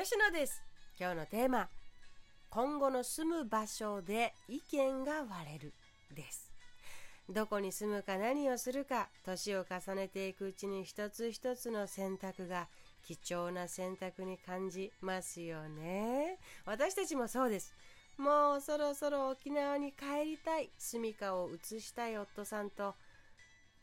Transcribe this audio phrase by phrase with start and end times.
[0.00, 0.62] 吉野です。
[0.96, 1.66] 今日のテーマ
[2.50, 5.74] 今後の住む場所で意見が割れる
[6.14, 6.52] です。
[7.28, 12.68] どこに住むか何をするか年を重ねていくうちに一つ一つの選択が
[13.08, 16.38] 貴重な選択に感じますよね。
[16.64, 17.74] 私たちもそうです。
[18.16, 20.70] もうそろそろ沖縄に帰りたい。
[20.78, 22.94] 住処を移したい夫さんと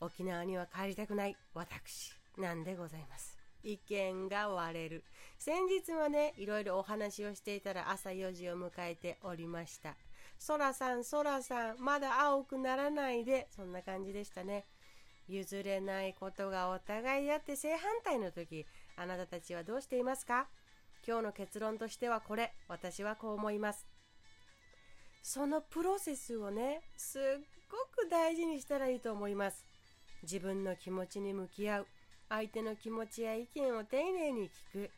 [0.00, 3.35] 沖縄には帰りたくない私なんでございます。
[3.66, 5.04] 意見が割れる。
[5.38, 9.96] 先日はねいろいろお話をしていたら朝4時を迎えておりました。
[10.38, 13.48] そらさんそらさんまだ青くならないで。
[13.54, 14.64] そんな感じでしたね。
[15.28, 18.64] 譲れないことがお互いあって正反対の時
[18.96, 20.46] あなたたちはどうしていますか？
[21.04, 22.52] 今日の結論としてはこれ。
[22.68, 23.86] 私はこう思います。
[25.22, 27.22] そのプロセスをねすっ
[27.68, 29.64] ごく大事にしたらいいと思います。
[30.22, 31.86] 自分の気持ちに向き合う。
[32.28, 34.90] 相手の気持ちや意見を丁寧に聞く。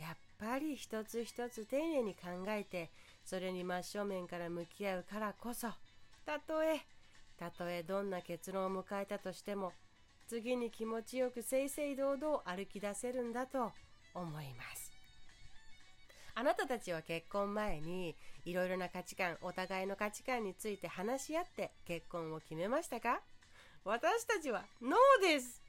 [0.00, 2.90] やっぱり一つ一つ丁寧に考えて
[3.24, 5.68] それに真正面から向き合うからこそ
[6.26, 6.80] たとえ
[7.38, 9.72] たとえどんな結論を迎えたとしても
[10.26, 13.70] 次に気持ちよく正々堂々歩き出せるんだと
[14.14, 14.90] 思います。
[16.34, 23.20] あなたたちは結婚前にいろいろな価値観お互いの価値観について話し合って結婚を決めましたか？
[23.84, 25.60] 私たちはノーです。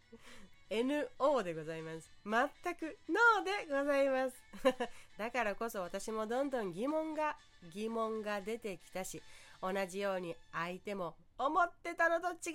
[0.69, 2.11] NO でございます。
[2.25, 4.43] 全く NO でございます。
[5.17, 7.37] だからこそ私もどんどん疑問が、
[7.73, 9.21] 疑問が出てきたし、
[9.61, 12.53] 同じように相手も思ってたのと違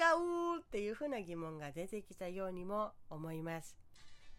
[0.56, 3.76] うっていうふうな疑問が出てきたようにも思います。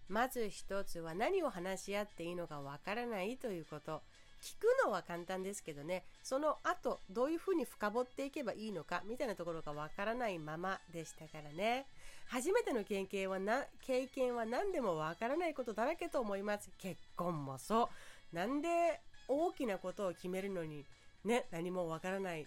[0.07, 4.01] まず一つは何を話し合っていいのかわからないということ。
[4.41, 11.85] 聞くのは簡単ですけどねその後どういうふうに深掘っていけばいいのかみたいなところがわからないままでしたからね
[12.29, 16.69] 初めての経験はな経験は何でもわからないことだらけと思います。
[16.77, 17.89] 結婚もそ
[18.33, 18.35] う。
[18.35, 20.85] なんで大きなことを決めるのに
[21.25, 22.45] ね何もわからない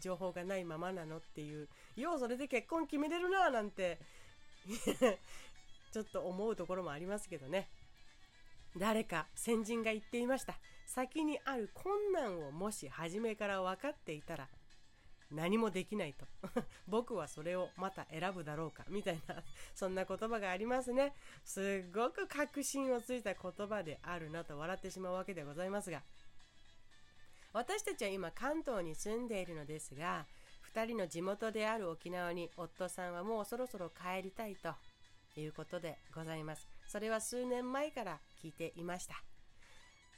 [0.00, 1.68] 情報がないままなのっていう。
[1.96, 3.98] ようそれで結婚決めれるななんて
[5.92, 7.68] ちょっと思うところもありますけどね。
[8.76, 10.58] 誰か先人が言っていました。
[10.86, 14.48] 先にある困難をもし初めから分かっていたら
[15.30, 16.26] 何もできないと。
[16.88, 18.84] 僕はそれをまた選ぶだろうか。
[18.88, 19.42] みたいな
[19.74, 21.14] そんな言葉がありますね。
[21.44, 26.02] すっごく確信をついた言葉であるなと笑ってしまうわけでございますが。
[27.52, 30.24] 私たちは今関東に住んでいるのですが
[30.72, 34.72] 2人の地元である沖縄に夫さんはもうそろそろ帰りたいと。
[35.36, 36.66] いうことでございます。
[36.86, 39.22] それは数年前から聞いていました。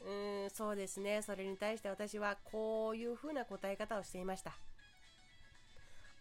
[0.01, 1.23] うーんそうですね。
[1.23, 4.55] それに対して私はこういうふうな答え方をしていました。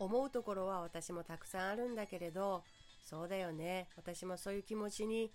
[0.04, 2.64] 思うところは私もたくさんあるんだけれど
[3.04, 3.88] そうだよね。
[3.96, 5.32] 私もそういう気持ちに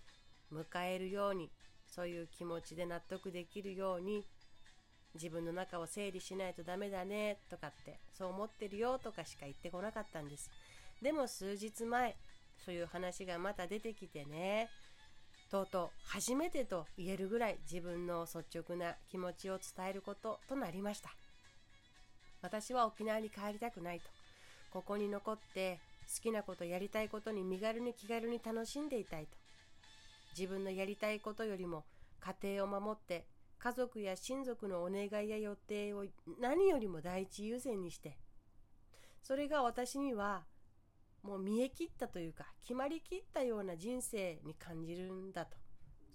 [0.52, 1.50] 迎えるように
[1.86, 4.24] そういう気持ちで納得できるように
[5.14, 10.50] 自分の中を整理しないとダメだねとかってそう思ってるよとかしか言ってこなかったんです。
[11.00, 12.16] でも数日前
[12.64, 14.68] そういう話がまた出てきてね
[15.50, 21.10] とうとう初めてと言えるぐらい自分の率直な気持ちを伝えることとなりました。
[22.42, 24.15] 私は沖縄に帰りたくないと。
[24.76, 25.80] ここに残って
[26.14, 29.30] 好きなことやりたいことに身軽に気軽に楽しんでいたいと。
[30.38, 31.86] 自分のやりたいことよりも
[32.20, 33.24] 家庭を守って
[33.58, 36.04] 家族や親族のお願いや予定を
[36.42, 38.18] 何よりも第一優先にして
[39.22, 40.44] それが私には
[41.22, 45.56] もう見え切ったというか決まりきったような人生に感じるんだと。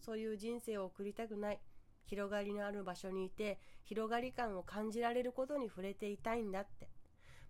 [0.05, 1.59] そういう人生を送りたくない。
[2.05, 7.00] 広がりのある場所にいて広がり感を感じられることに触れていたいんだって。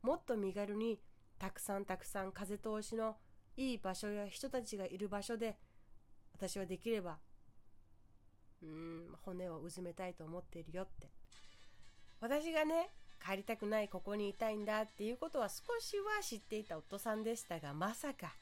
[0.01, 0.99] もっと身軽に
[1.39, 3.15] たくさんたくさん風通しの
[3.57, 5.57] いい場所や人たちがいる場所で
[6.33, 7.17] 私はできれば
[8.63, 11.09] うん骨をうずめたいと思っているよって。
[12.21, 12.89] 私がね
[13.23, 18.33] 帰りたくないここにいたいんだっていうことは少しは知っていた夫さんでしたがまさか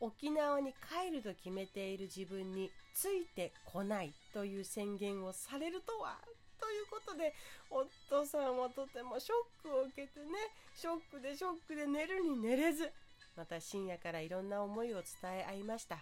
[0.00, 6.18] 沖縄に帰ると決めている自分についてこないという宣言をされるとは。
[6.66, 7.32] ということで
[7.70, 9.30] 夫さんはとてもショ
[9.62, 12.90] ックを受けてねショックでショックで寝るに寝れず
[13.36, 15.04] また深夜からいろんな思いを伝
[15.38, 15.98] え合いました。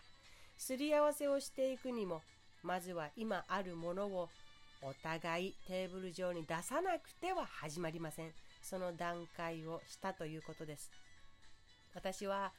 [0.57, 2.23] すり合わせをしていくにも
[2.63, 4.31] まずは今あるものを
[4.81, 8.33] お互いテーブル上に出さなくては始まりません。
[8.63, 10.91] その段階をしたということです。
[11.95, 12.53] 私は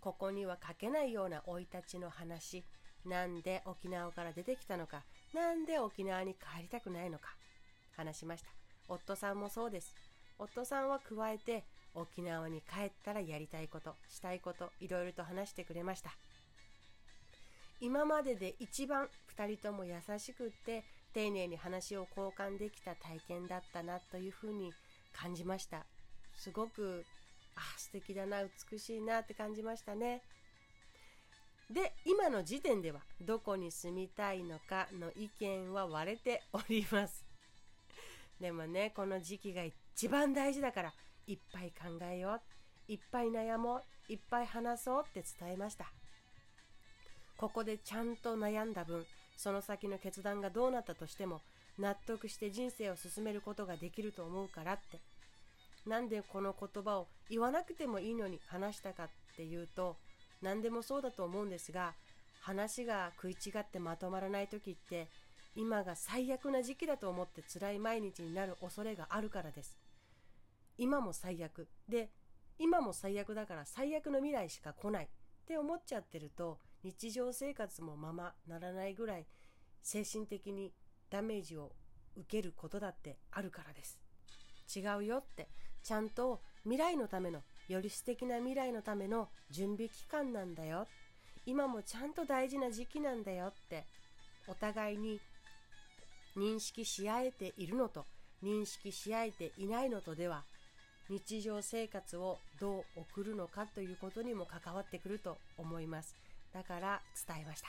[0.00, 2.62] ここには書けないような生い立ちの話
[3.06, 5.02] なんで沖縄から出てきたのか
[5.32, 7.28] なんで沖縄に帰りたくないのか
[7.96, 8.48] 話しました。
[8.88, 9.94] 夫さんもそうです。
[10.38, 11.64] 夫さんは加えて
[11.94, 16.10] 沖縄に帰ったらやりたいことしたいこといろいろと話してくれました。
[17.80, 20.84] 今までで一番2人とも優しくって
[21.14, 24.72] 丁寧に話を交換できた体験だったなというふうに
[25.12, 25.84] 感じました。
[26.36, 27.04] すごく
[27.56, 30.22] あ素敵だな美しいなって感じましたね。
[31.70, 37.24] で今の時点ではどこに住みたいのかの意見は割れております。
[38.40, 40.94] でもねこの時期が一番大事だから
[41.26, 42.40] いっぱい考えよ
[42.88, 45.92] ういっぱい悩もういっぱい話そうって伝えました。
[47.36, 49.06] ここでちゃんと悩んだ分
[49.36, 51.42] その先の決断がどうなったとしても
[51.78, 55.00] 納得して人生を進めることができると思うからって。
[55.86, 59.96] なんでこの言葉を言わなくてもいいのに話したかっていうと
[60.42, 61.94] 何でもそうだと思うんですが
[62.40, 65.08] 話が食い違ってまとまらない時って
[65.54, 69.76] 今が最悪な時期だと思って辛い毎日になる恐れがあるからです。
[70.76, 71.66] 今も最悪。
[71.88, 72.10] で
[72.58, 75.04] 今も最悪だから最悪の未来しか来ない。
[75.06, 75.08] っ
[75.46, 79.26] て思っちゃってると日常生活もままならないぐらい
[79.82, 80.72] 精神的に
[81.10, 81.72] ダメージを
[82.16, 83.98] 受けることだってあるからです。
[84.76, 85.48] 違うよって
[85.82, 90.86] ちゃんと未来のためのより素敵な未来のための準備期間なんだよ。
[91.46, 93.84] 今もちゃんと大事な時期なんだよって。
[94.48, 95.20] お互いに
[96.36, 98.06] 認識し合えているのと
[98.42, 100.42] 認識し合えていないのとでは
[101.10, 106.14] 日常生活をどう送るのかということにも関わってくると思います。
[106.52, 107.68] だから伝えました。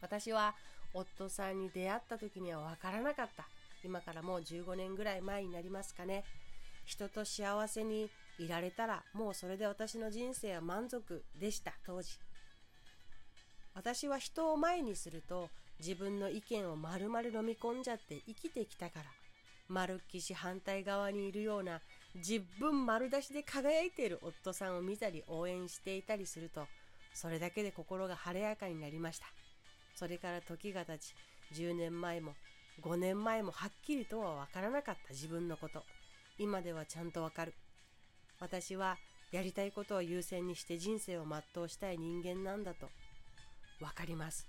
[0.00, 0.54] 私は
[0.92, 3.46] 夫さんに出会った時には分からなかった。
[3.82, 6.24] 今からもう15年ぐらい前になりますかね。
[6.84, 12.18] 人と幸せにいられたらもうそれで私の人生は満足でした当時。
[13.74, 15.50] 私は人を前にすると
[15.80, 19.06] 自分の意見を丸々飲み込んじゃって生きてきたから。
[19.68, 21.80] 丸っきし反対側にいるような
[22.14, 26.66] 自分丸出しで輝いている夫さんを見たり応援していたりすると
[27.14, 29.26] それだけで心が晴れやかになりました。
[29.94, 31.14] それから時が経ち
[31.54, 32.34] 10年前も
[32.82, 35.82] 5年前もはっきりとは分からなかった自分のこと。
[36.38, 37.54] 今ではちゃんとわかる。
[38.40, 38.96] 私は
[39.32, 42.88] やりたいことを優先にして人生を全うしたい人間なんだと
[43.80, 44.46] 分かります。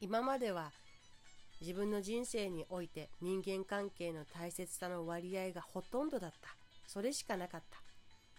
[0.00, 0.72] 今までは
[1.60, 6.48] 自分の人生において人間関係の大切さの割合がほとんどだった。
[6.86, 7.78] それしかなかった。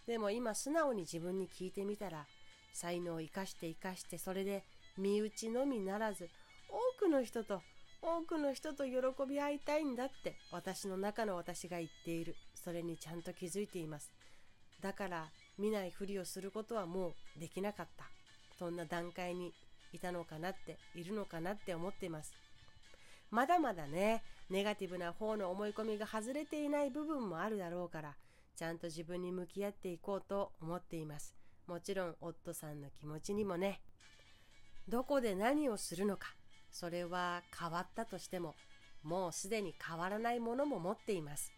[0.05, 2.25] でも今素直に自分に聞いてみたら
[2.73, 4.63] 才能を生かして生かしてそれで
[4.97, 6.29] 身内のみならず
[6.69, 7.61] 多くの人と
[8.01, 8.91] 多くの人と喜
[9.27, 12.35] び合いたいんだって私の中の私が言っている。
[12.65, 14.11] それにちゃんと気づいています。
[14.81, 15.27] だから
[15.59, 18.05] 見ないふりをすることはもうできなかった。
[18.57, 19.53] そんな段階に
[19.93, 22.33] いたのかなっているのかなって思っています。
[23.29, 28.15] まだまだねネガティブな方の思い込みが外れていない部分もあるだろうから
[28.55, 31.35] ちゃんと自分に向き合っていこうと思っています。
[31.67, 33.81] もちろん夫さんの気持ちにもね。
[34.87, 36.27] どこで何をするのか
[36.71, 38.55] それは変わったとしても
[39.03, 41.51] もうすでに変わらないものも持っています。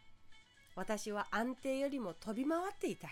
[0.77, 3.11] 私は安定よりも飛び回っていたい。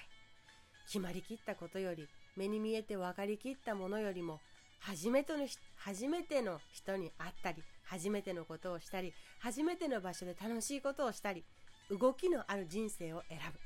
[0.85, 2.07] 決まりきったことより
[2.37, 4.39] 目に見えて分かりきったものよりも
[4.79, 5.47] 初めての
[5.77, 11.43] 初めての人に会ったり初めてのことをしたり初めての場所で楽しいことをしたり
[11.89, 13.59] 動きのある人生を選ぶ。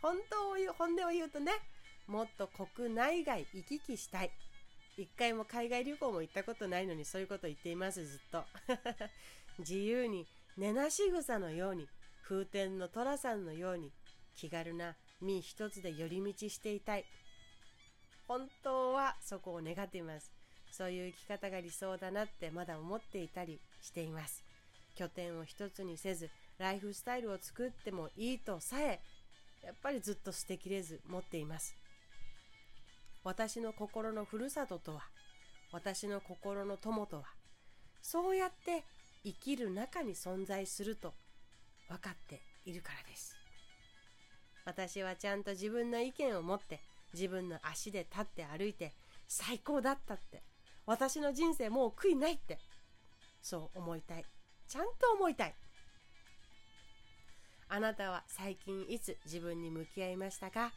[0.00, 1.50] 本当を言う本音を言うとね
[2.06, 4.30] もっと国内外行き来したい。
[4.96, 8.44] 一回も海外旅行も行ったことないのにそういうこと言っていますずっと。
[9.58, 11.88] 自由に根なし草のように
[12.28, 13.92] 風天の寅さんのように
[14.34, 17.04] 気軽な身一つで寄り道していたい。
[18.26, 20.32] 本当はそこを願っています。
[20.72, 24.44] そういう生き方が理想だなってまだ思っていたりしています。
[24.96, 29.00] 拠点を一つにせずライフスタイルを作ってもいいとさえ
[29.62, 31.76] やっぱりずっと捨てきれず持っています。
[33.22, 35.02] 私の心のふるさととは
[35.72, 37.24] 私の心の友とは
[38.00, 38.84] そうやって
[39.24, 41.12] 生きる中に存在すると
[41.88, 43.36] 分かっているからです。
[44.64, 46.80] 私はちゃんと自分の意見を持って
[47.12, 48.92] 自分の足で立って歩いて
[49.28, 50.42] 最高だったって。
[50.86, 52.58] 私の人生もう悔いないって。
[53.42, 54.24] そう思いたい。
[54.68, 55.54] ちゃんと思いたい。
[57.68, 60.72] あなたは最近いつ自分に向き合いましたか？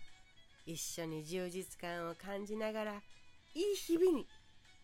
[0.65, 4.27] 一緒に充実感を感じながらいい日々に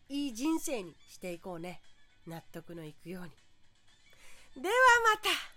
[0.10, 1.82] いい人生にしていこうね。
[2.28, 4.62] 納得のいくように。
[4.64, 4.76] では
[5.16, 5.55] また。